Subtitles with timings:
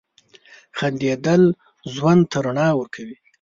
[0.77, 1.43] •خندېدل
[1.93, 3.17] ژوند ته رڼا ورکوي.